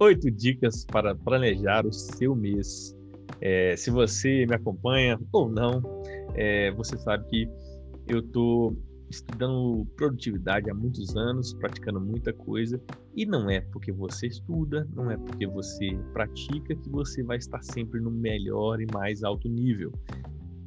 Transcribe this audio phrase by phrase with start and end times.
[0.00, 2.96] oito dicas para planejar o seu mês.
[3.40, 5.82] É, se você me acompanha ou não,
[6.34, 7.48] é, você sabe que
[8.08, 8.76] eu estou
[9.10, 12.80] estudando produtividade há muitos anos, praticando muita coisa,
[13.14, 17.62] e não é porque você estuda, não é porque você pratica que você vai estar
[17.62, 19.92] sempre no melhor e mais alto nível.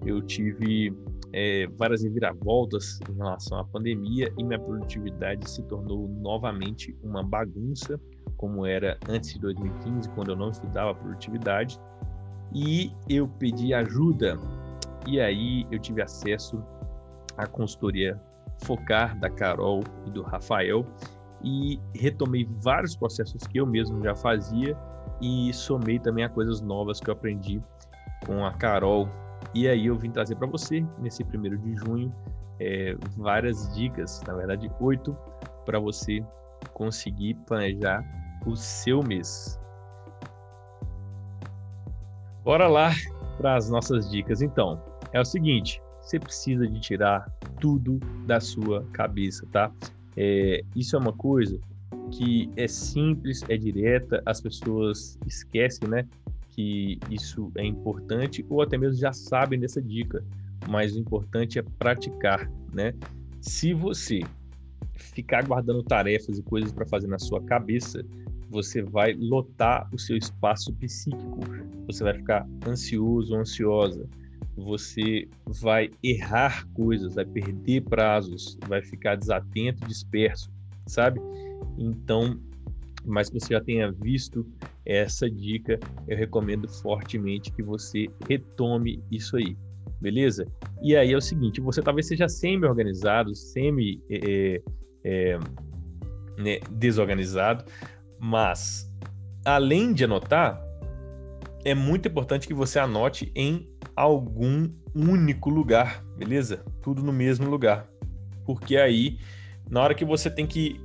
[0.06, 0.94] Eu tive
[1.32, 8.00] é, várias reviravoltas em relação à pandemia e minha produtividade se tornou novamente uma bagunça,
[8.44, 11.80] como era antes de 2015, quando eu não estudava produtividade.
[12.54, 14.38] E eu pedi ajuda,
[15.08, 16.62] e aí eu tive acesso
[17.38, 18.20] à consultoria
[18.66, 20.86] Focar da Carol e do Rafael
[21.42, 24.78] e retomei vários processos que eu mesmo já fazia
[25.22, 27.62] e somei também a coisas novas que eu aprendi
[28.26, 29.08] com a Carol.
[29.54, 32.14] E aí eu vim trazer para você, nesse primeiro de junho,
[32.60, 35.18] é, várias dicas, na verdade oito,
[35.66, 36.22] para você
[36.74, 38.04] conseguir planejar
[38.46, 39.60] o seu mês.
[42.44, 42.92] Bora lá
[43.38, 44.42] para as nossas dicas.
[44.42, 47.26] Então, é o seguinte: você precisa de tirar
[47.60, 49.72] tudo da sua cabeça, tá?
[50.16, 51.60] É, isso é uma coisa
[52.12, 56.08] que é simples, é direta, as pessoas esquecem, né?
[56.50, 60.24] Que isso é importante ou até mesmo já sabem dessa dica,
[60.70, 62.94] mas o importante é praticar, né?
[63.42, 64.22] Se você
[64.96, 68.06] ficar guardando tarefas e coisas para fazer na sua cabeça,
[68.54, 71.40] você vai lotar o seu espaço psíquico,
[71.88, 74.08] você vai ficar ansioso, ansiosa
[74.56, 75.28] você
[75.62, 80.52] vai errar coisas, vai perder prazos, vai ficar desatento, disperso,
[80.88, 81.20] sabe?
[81.78, 82.40] Então,
[83.06, 84.46] mas que você já tenha visto
[84.86, 89.58] essa dica, eu recomendo fortemente que você retome isso aí,
[90.00, 90.46] beleza?
[90.82, 94.62] E aí é o seguinte, você talvez seja semi-organizado, semi é,
[95.04, 95.40] é,
[96.38, 97.66] né, desorganizado,
[98.24, 98.90] mas
[99.44, 100.64] além de anotar,
[101.66, 106.64] é muito importante que você anote em algum único lugar, beleza?
[106.82, 107.86] Tudo no mesmo lugar.
[108.46, 109.20] Porque aí,
[109.70, 110.80] na hora que você tem que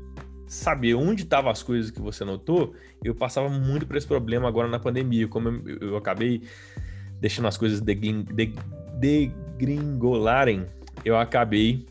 [0.48, 4.66] saber onde estavam as coisas que você anotou, eu passava muito por esse problema agora
[4.66, 5.28] na pandemia.
[5.28, 6.42] Como eu, eu acabei
[7.20, 10.66] deixando as coisas degringolarem,
[11.04, 11.86] eu acabei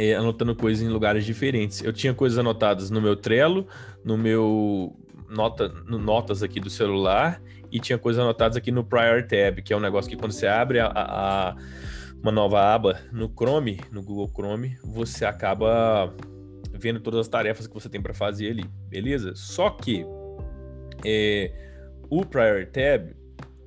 [0.00, 1.84] é, anotando coisas em lugares diferentes.
[1.84, 3.66] Eu tinha coisas anotadas no meu Trello,
[4.02, 4.96] no meu
[5.28, 9.74] nota, no notas aqui do celular e tinha coisas anotadas aqui no Prior Tab, que
[9.74, 11.56] é um negócio que quando você abre a, a,
[12.22, 16.14] uma nova aba no Chrome, no Google Chrome, você acaba
[16.72, 19.34] vendo todas as tarefas que você tem para fazer ali, beleza?
[19.34, 20.06] Só que
[21.04, 21.52] é,
[22.08, 23.14] o Prior Tab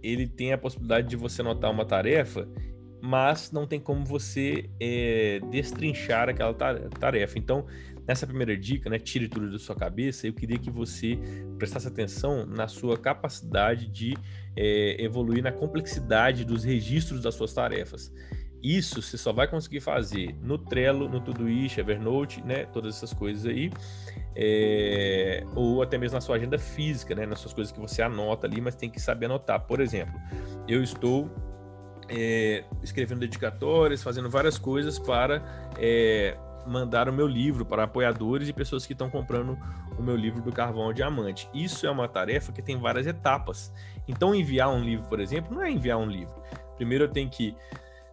[0.02, 2.48] ele tem a possibilidade de você anotar uma tarefa,
[3.06, 7.38] mas não tem como você é, destrinchar aquela tarefa.
[7.38, 7.66] Então,
[8.08, 11.18] Nessa primeira dica, né, tire tudo da sua cabeça, eu queria que você
[11.58, 14.13] prestasse atenção na sua capacidade de
[14.58, 18.13] é, evoluir na complexidade dos registros das suas tarefas.
[18.62, 23.46] Isso você só vai conseguir fazer no Trello, no Todoist, Evernote, né, todas essas coisas
[23.46, 23.72] aí,
[24.36, 28.47] é, ou até mesmo na sua agenda física, né, nas suas coisas que você anota
[28.47, 29.62] ali, mas tem que saber anotar.
[29.62, 30.19] Por exemplo,
[30.68, 31.53] eu estou
[32.09, 35.41] é, escrevendo dedicatórias, fazendo várias coisas para
[35.78, 39.58] é, mandar o meu livro para apoiadores e pessoas que estão comprando
[39.97, 41.50] o meu livro do Carvão ao Diamante.
[41.53, 43.74] Isso é uma tarefa que tem várias etapas.
[44.08, 46.34] Então, enviar um livro, por exemplo, não é enviar um livro.
[46.75, 47.56] Primeiro eu tenho que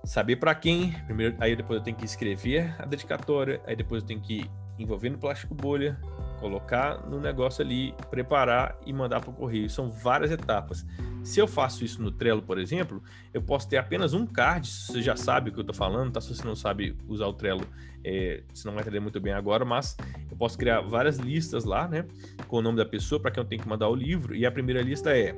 [0.05, 4.07] saber para quem, primeiro, aí depois eu tenho que escrever a dedicatória, aí depois eu
[4.07, 5.99] tenho que envolver no plástico bolha,
[6.41, 9.69] colocar no negócio ali, preparar e mandar para o correio.
[9.69, 10.85] São várias etapas.
[11.23, 13.03] Se eu faço isso no Trello, por exemplo,
[13.33, 16.21] eu posso ter apenas um card, você já sabe o que eu estou falando, tá?
[16.21, 17.67] Se você não sabe usar o Trello,
[18.03, 19.97] é, você não vai entender muito bem agora, mas
[20.31, 22.07] eu posso criar várias listas lá, né?
[22.49, 24.35] Com o nome da pessoa para quem eu tenho que mandar o livro.
[24.35, 25.37] E a primeira lista é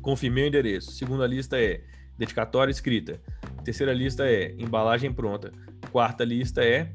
[0.00, 0.92] confirmei o endereço.
[0.92, 1.82] Segunda lista é
[2.16, 3.20] dedicatória escrita.
[3.62, 5.52] Terceira lista é embalagem pronta.
[5.90, 6.92] Quarta lista é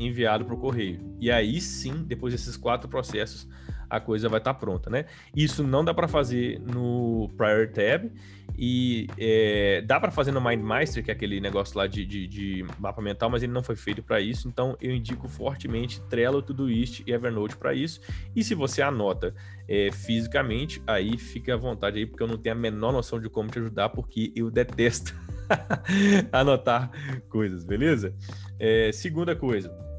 [0.00, 1.00] enviado para o correio.
[1.20, 3.48] E aí sim, depois desses quatro processos,
[3.90, 5.06] a coisa vai estar tá pronta, né?
[5.34, 8.10] Isso não dá para fazer no Prior Tab
[8.56, 12.66] e é, dá para fazer no MindMeister, que é aquele negócio lá de, de, de
[12.78, 14.46] mapa mental, mas ele não foi feito para isso.
[14.46, 18.00] Então eu indico fortemente Trello, Todoist e Evernote para isso.
[18.34, 19.34] E se você anota
[19.68, 23.28] é, fisicamente, aí fica à vontade aí, porque eu não tenho a menor noção de
[23.28, 25.14] como te ajudar, porque eu detesto
[26.30, 26.90] anotar
[27.28, 28.14] coisas, beleza?
[28.58, 29.89] É, segunda coisa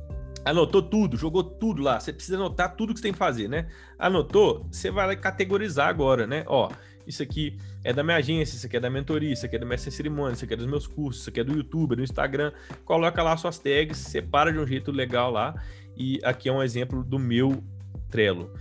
[0.44, 2.00] Anotou tudo, jogou tudo lá.
[2.00, 3.68] Você precisa anotar tudo que você tem que fazer, né?
[3.98, 6.44] Anotou, você vai categorizar agora, né?
[6.48, 6.70] Ó,
[7.06, 9.66] isso aqui é da minha agência, isso aqui é da mentoria, isso aqui é da
[9.66, 12.52] minha cerimônia, isso aqui é dos meus cursos, isso aqui é do YouTube, do Instagram.
[12.86, 15.54] Coloca lá suas tags, separa de um jeito legal lá.
[15.96, 17.64] E aqui é um exemplo do meu
[18.10, 18.52] Trello.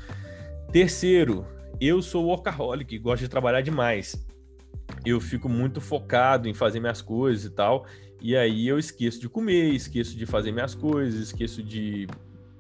[0.73, 1.47] Terceiro,
[1.81, 4.27] eu sou workaholic, gosto de trabalhar demais.
[5.05, 7.87] Eu fico muito focado em fazer minhas coisas e tal,
[8.21, 12.07] e aí eu esqueço de comer, esqueço de fazer minhas coisas, esqueço de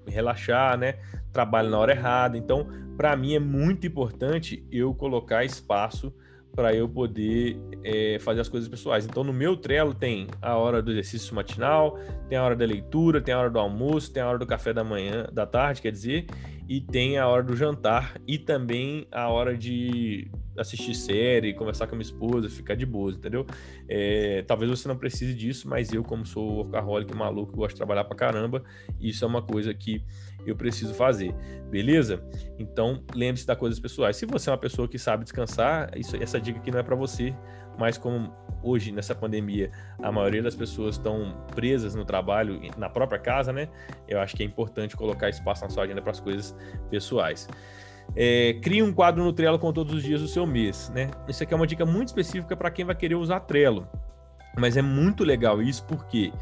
[0.06, 0.98] relaxar, né?
[1.32, 2.36] Trabalho na hora errada.
[2.36, 2.66] Então,
[2.96, 6.12] para mim é muito importante eu colocar espaço
[6.54, 9.06] para eu poder é, fazer as coisas pessoais.
[9.06, 11.98] Então, no meu Trello tem a hora do exercício matinal,
[12.28, 14.72] tem a hora da leitura, tem a hora do almoço, tem a hora do café
[14.72, 16.26] da manhã, da tarde, quer dizer,
[16.70, 21.96] e tem a hora do jantar e também a hora de assistir série, conversar com
[21.96, 23.44] a minha esposa, ficar de boa, entendeu?
[23.88, 28.04] É, talvez você não precise disso, mas eu, como sou workaholic maluco, gosto de trabalhar
[28.04, 28.62] pra caramba,
[29.00, 30.04] isso é uma coisa que
[30.46, 31.34] eu preciso fazer,
[31.70, 32.22] beleza?
[32.58, 34.16] Então, lembre-se das coisas pessoais.
[34.16, 36.96] Se você é uma pessoa que sabe descansar, isso, essa dica aqui não é para
[36.96, 37.34] você,
[37.78, 38.32] mas como
[38.62, 39.70] hoje, nessa pandemia,
[40.02, 43.68] a maioria das pessoas estão presas no trabalho, na própria casa, né?
[44.06, 46.54] Eu acho que é importante colocar espaço na sua agenda para as coisas
[46.90, 47.48] pessoais.
[48.16, 51.10] É, crie um quadro no Trello com todos os dias do seu mês, né?
[51.28, 53.88] Isso aqui é uma dica muito específica para quem vai querer usar Trello.
[54.58, 56.32] Mas é muito legal isso porque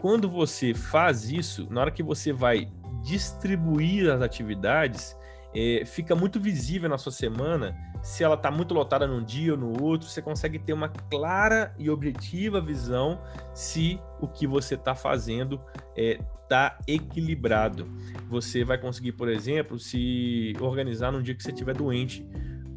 [0.00, 2.68] quando você faz isso, na hora que você vai
[3.06, 5.16] distribuir as atividades,
[5.54, 7.74] é, fica muito visível na sua semana
[8.06, 11.74] se ela está muito lotada num dia ou no outro, você consegue ter uma clara
[11.76, 13.20] e objetiva visão
[13.52, 15.60] se o que você está fazendo
[15.96, 17.88] está é, equilibrado.
[18.28, 22.24] Você vai conseguir, por exemplo, se organizar num dia que você estiver doente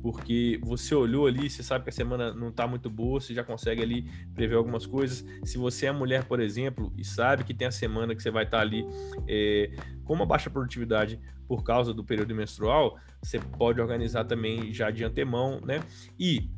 [0.02, 3.44] porque você olhou ali, você sabe que a semana não está muito boa, você já
[3.44, 5.26] consegue ali prever algumas coisas.
[5.44, 8.46] Se você é mulher, por exemplo, e sabe que tem a semana que você vai
[8.46, 8.86] estar tá ali
[9.28, 9.72] é,
[10.06, 15.04] com uma baixa produtividade por causa do período menstrual, você pode organizar também já de
[15.04, 15.82] antemão, né?
[16.18, 16.50] E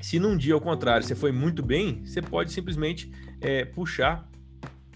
[0.00, 3.10] se num dia ao contrário você foi muito bem, você pode simplesmente
[3.40, 4.28] é, puxar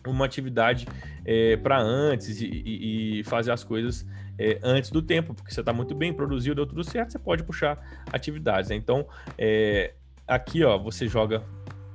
[0.06, 0.87] uma atividade
[1.25, 4.06] é, para antes e, e, e fazer as coisas
[4.38, 7.43] é, antes do tempo, porque você está muito bem, produziu, deu tudo certo, você pode
[7.43, 7.79] puxar
[8.12, 8.70] atividades.
[8.70, 8.76] Né?
[8.76, 9.06] Então,
[9.37, 9.94] é,
[10.26, 11.43] aqui ó, você joga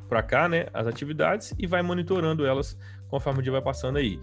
[0.09, 4.19] para cá né, as atividades e vai monitorando elas conforme o dia vai passando aí.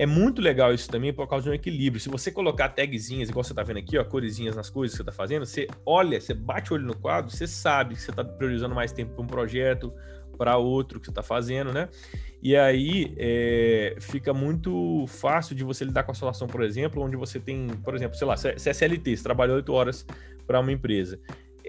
[0.00, 2.00] É muito legal isso também por causa de um equilíbrio.
[2.00, 5.02] Se você colocar tagzinhas, igual você está vendo aqui, ó, coresinhas nas coisas que você
[5.02, 8.24] está fazendo, você olha, você bate o olho no quadro, você sabe que você está
[8.24, 9.92] priorizando mais tempo para um projeto,
[10.38, 11.90] para outro que você está fazendo, né?
[12.42, 17.14] E aí é, fica muito fácil de você lidar com a situação, por exemplo, onde
[17.18, 20.06] você tem, por exemplo, sei lá, CSLT, você trabalha oito horas
[20.46, 21.20] para uma empresa.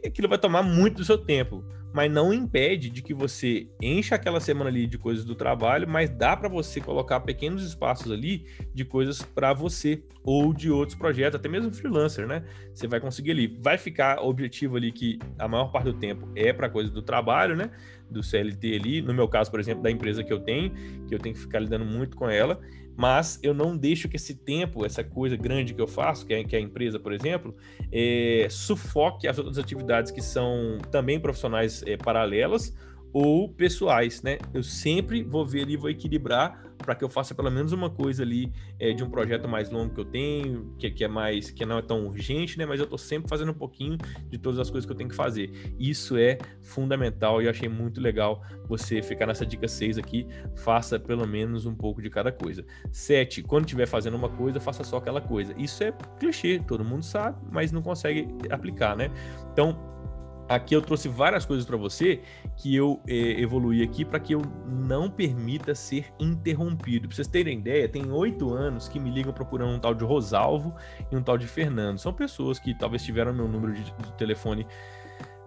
[0.05, 4.39] Aquilo vai tomar muito do seu tempo mas não impede de que você encha aquela
[4.39, 8.85] semana ali de coisas do trabalho, mas dá para você colocar pequenos espaços ali de
[8.85, 12.43] coisas para você ou de outros projetos, até mesmo freelancer, né?
[12.73, 16.53] Você vai conseguir ali, vai ficar objetivo ali que a maior parte do tempo é
[16.53, 17.71] para coisa do trabalho, né?
[18.09, 20.71] Do CLT ali, no meu caso, por exemplo, da empresa que eu tenho,
[21.07, 22.59] que eu tenho que ficar lidando muito com ela,
[22.95, 26.43] mas eu não deixo que esse tempo, essa coisa grande que eu faço, que é,
[26.43, 27.55] que é a empresa, por exemplo,
[27.91, 32.73] é, sufoque as outras atividades que são também profissionais é, paralelas
[33.13, 34.37] ou pessoais, né?
[34.53, 38.23] Eu sempre vou ver ali, vou equilibrar para que eu faça pelo menos uma coisa
[38.23, 41.65] ali é, de um projeto mais longo que eu tenho, que, que, é mais, que
[41.65, 42.65] não é tão urgente, né?
[42.65, 43.97] Mas eu estou sempre fazendo um pouquinho
[44.29, 45.51] de todas as coisas que eu tenho que fazer.
[45.79, 50.27] Isso é fundamental e eu achei muito legal você ficar nessa dica 6 aqui.
[50.57, 52.65] Faça pelo menos um pouco de cada coisa.
[52.91, 53.43] 7.
[53.43, 55.53] Quando estiver fazendo uma coisa, faça só aquela coisa.
[55.57, 59.11] Isso é clichê, todo mundo sabe, mas não consegue aplicar, né?
[59.51, 59.91] Então,
[60.55, 62.21] aqui eu trouxe várias coisas para você
[62.57, 67.07] que eu é, evoluí aqui para que eu não permita ser interrompido.
[67.07, 70.75] Para vocês terem ideia, tem oito anos que me ligam procurando um tal de Rosalvo
[71.11, 71.99] e um tal de Fernando.
[71.99, 74.67] São pessoas que talvez tiveram meu número de, de telefone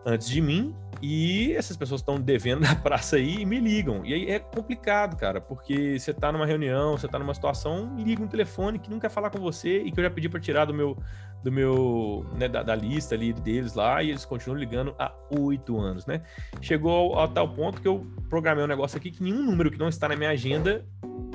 [0.04, 4.04] antes de mim e essas pessoas estão devendo da praça aí e me ligam.
[4.04, 8.22] E aí é complicado, cara, porque você tá numa reunião, você tá numa situação, liga
[8.22, 10.64] um telefone que não quer falar com você e que eu já pedi para tirar
[10.64, 10.96] do meu
[11.42, 15.78] do meu né, da, da, lista ali deles lá e eles continuam ligando há oito
[15.78, 16.22] anos, né?
[16.62, 19.90] Chegou a tal ponto que eu programei um negócio aqui que nenhum número que não
[19.90, 20.86] está na minha agenda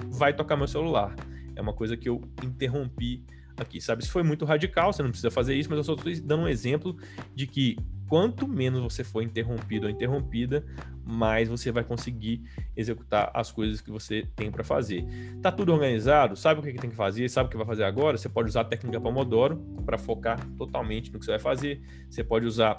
[0.07, 1.15] vai tocar meu celular.
[1.55, 3.23] É uma coisa que eu interrompi
[3.61, 4.03] aqui, sabe?
[4.03, 6.47] Isso foi muito radical, você não precisa fazer isso, mas eu só estou dando um
[6.47, 6.95] exemplo
[7.35, 7.77] de que
[8.09, 10.65] quanto menos você for interrompido ou interrompida,
[11.05, 12.41] mais você vai conseguir
[12.75, 15.05] executar as coisas que você tem para fazer.
[15.41, 16.35] Tá tudo organizado?
[16.35, 17.29] Sabe o que, tem que fazer?
[17.29, 18.17] Sabe o que vai fazer agora?
[18.17, 21.81] Você pode usar a técnica Pomodoro para focar totalmente no que você vai fazer.
[22.09, 22.75] Você pode usar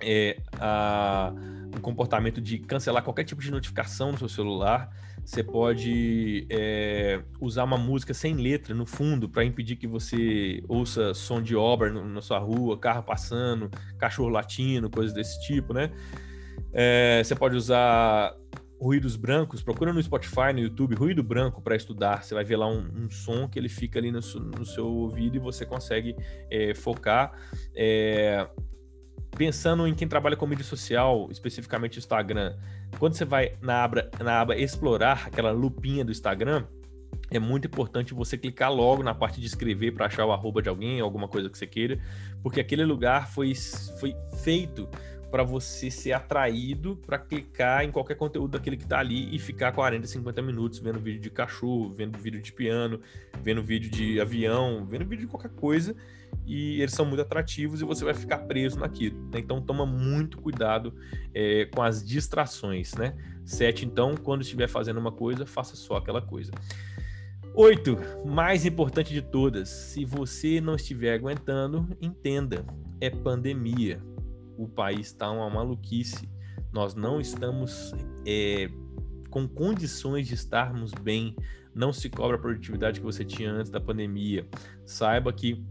[0.00, 1.32] é, a,
[1.76, 4.90] o comportamento de cancelar qualquer tipo de notificação no seu celular.
[5.24, 11.14] Você pode é, usar uma música sem letra no fundo para impedir que você ouça
[11.14, 15.90] som de obra no, na sua rua, carro passando, cachorro latindo, coisas desse tipo, né?
[16.72, 18.36] É, você pode usar
[18.80, 22.22] ruídos brancos, procura no Spotify, no YouTube, ruído branco para estudar.
[22.22, 24.20] Você vai ver lá um, um, som que ele fica ali no,
[24.58, 26.14] no seu ouvido e você consegue
[26.50, 27.32] é, focar.
[27.74, 28.46] É,
[29.34, 32.56] pensando em quem trabalha com mídia social, especificamente Instagram,
[32.98, 36.64] quando você vai na aba, na aba explorar, aquela lupinha do Instagram,
[37.30, 40.68] é muito importante você clicar logo na parte de escrever para achar o arroba de
[40.68, 41.98] alguém, alguma coisa que você queira,
[42.42, 43.54] porque aquele lugar foi,
[43.98, 44.88] foi feito
[45.34, 49.72] para você ser atraído para clicar em qualquer conteúdo daquele que está ali e ficar
[49.72, 53.00] 40, 50 minutos vendo vídeo de cachorro, vendo vídeo de piano,
[53.42, 55.96] vendo vídeo de avião, vendo vídeo de qualquer coisa
[56.46, 59.20] e eles são muito atrativos e você vai ficar preso naquilo.
[59.32, 59.40] Né?
[59.40, 60.94] Então toma muito cuidado
[61.34, 63.16] é, com as distrações, né?
[63.44, 66.52] Sete, então, quando estiver fazendo uma coisa, faça só aquela coisa.
[67.56, 72.64] Oito, mais importante de todas, se você não estiver aguentando, entenda,
[73.00, 74.00] é pandemia.
[74.56, 76.28] O país está uma maluquice.
[76.72, 77.92] Nós não estamos
[78.26, 78.68] é,
[79.30, 81.36] com condições de estarmos bem.
[81.74, 84.46] Não se cobra a produtividade que você tinha antes da pandemia.
[84.84, 85.64] Saiba que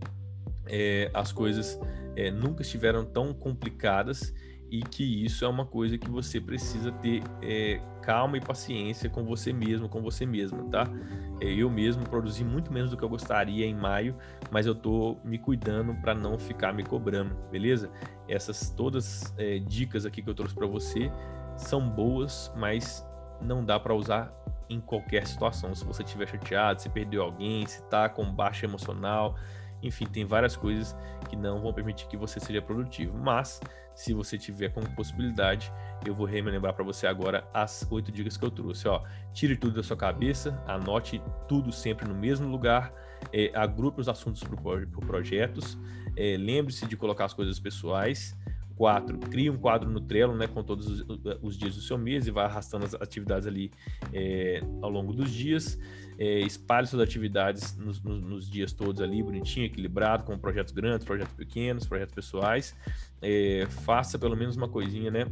[0.65, 1.79] é, as coisas
[2.15, 4.33] é, nunca estiveram tão complicadas
[4.71, 9.23] e que isso é uma coisa que você precisa ter é, calma e paciência com
[9.23, 10.87] você mesmo, com você mesma, tá?
[11.39, 14.15] É, eu mesmo produzi muito menos do que eu gostaria em maio,
[14.51, 17.89] mas eu tô me cuidando para não ficar me cobrando, beleza?
[18.27, 21.11] Essas todas é, dicas aqui que eu trouxe para você
[21.55, 23.05] são boas, mas
[23.41, 24.33] não dá para usar
[24.69, 25.75] em qualquer situação.
[25.75, 29.35] Se você estiver chateado, se perdeu alguém, se tá com baixa emocional,
[29.83, 30.95] enfim, tem várias coisas
[31.29, 33.17] que não vão permitir que você seja produtivo.
[33.17, 33.59] Mas,
[33.93, 35.71] se você tiver como possibilidade,
[36.05, 38.87] eu vou relembrar para você agora as oito dicas que eu trouxe.
[38.87, 42.93] Ó, tire tudo da sua cabeça, anote tudo sempre no mesmo lugar,
[43.31, 45.77] é, agrupe os assuntos por, por projetos,
[46.15, 48.35] é, lembre-se de colocar as coisas pessoais.
[48.75, 51.05] Quatro, crie um quadro no Trello, né, com todos os,
[51.41, 53.71] os dias do seu mês e vai arrastando as atividades ali
[54.11, 55.77] é, ao longo dos dias
[56.17, 61.05] é, espalhe suas atividades nos, nos, nos, dias todos ali, bonitinho, equilibrado, com projetos grandes,
[61.05, 62.75] projetos pequenos, projetos pessoais.
[63.21, 65.25] É, faça pelo menos uma coisinha, né?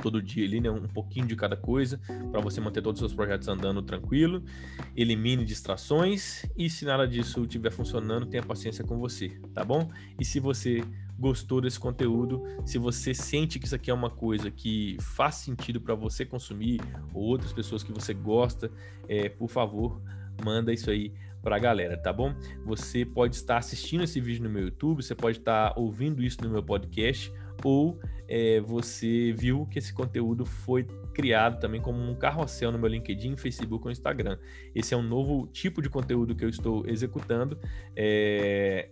[0.00, 2.00] todo dia ali, né, um pouquinho de cada coisa,
[2.32, 4.42] para você manter todos os seus projetos andando tranquilo.
[4.96, 9.90] Elimine distrações e se nada disso estiver funcionando, tenha paciência com você, tá bom?
[10.18, 10.82] E se você
[11.20, 15.78] gostou desse conteúdo, se você sente que isso aqui é uma coisa que faz sentido
[15.78, 16.80] para você consumir
[17.12, 18.70] ou outras pessoas que você gosta,
[19.06, 20.00] é, por favor,
[20.42, 21.12] manda isso aí
[21.42, 22.34] para a galera, tá bom?
[22.64, 26.48] Você pode estar assistindo esse vídeo no meu YouTube, você pode estar ouvindo isso no
[26.48, 27.30] meu podcast,
[27.62, 32.88] ou é, você viu que esse conteúdo foi criado também como um carrossel no meu
[32.88, 34.38] LinkedIn, Facebook ou Instagram.
[34.74, 37.58] Esse é um novo tipo de conteúdo que eu estou executando.
[37.94, 38.88] É,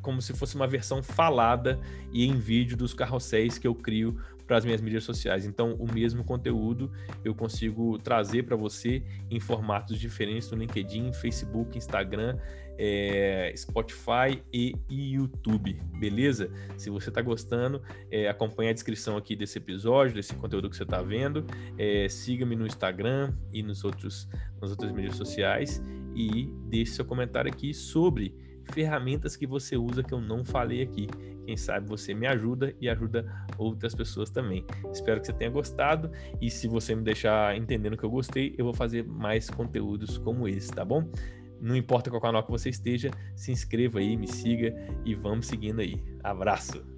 [0.00, 1.78] como se fosse uma versão falada
[2.12, 4.18] e em vídeo dos carrosséis que eu crio
[4.50, 5.46] para as minhas mídias sociais.
[5.46, 6.90] Então, o mesmo conteúdo
[7.24, 12.36] eu consigo trazer para você em formatos diferentes no LinkedIn, Facebook, Instagram,
[12.76, 16.50] é, Spotify e YouTube, beleza?
[16.76, 17.80] Se você está gostando,
[18.10, 21.46] é, acompanhe a descrição aqui desse episódio, desse conteúdo que você está vendo.
[21.78, 24.26] É, Siga-me no Instagram e nos outros,
[24.60, 25.80] nas outras mídias sociais
[26.12, 28.34] e deixe seu comentário aqui sobre
[28.72, 31.06] ferramentas que você usa que eu não falei aqui.
[31.44, 33.26] Quem sabe você me ajuda e ajuda
[33.58, 34.64] outras pessoas também.
[34.92, 38.64] Espero que você tenha gostado e se você me deixar entendendo que eu gostei, eu
[38.64, 41.10] vou fazer mais conteúdos como esse, tá bom?
[41.60, 44.74] Não importa qual canal que você esteja, se inscreva aí, me siga
[45.04, 46.02] e vamos seguindo aí.
[46.22, 46.89] Abraço!